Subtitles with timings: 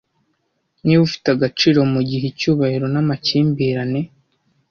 [0.83, 4.01] Niba ufite agaciro mugihe icyubahiro namakimbirane